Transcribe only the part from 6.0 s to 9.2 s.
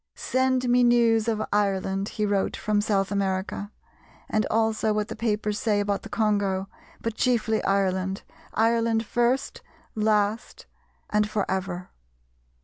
the Congo, but chiefly Ireland; Ireland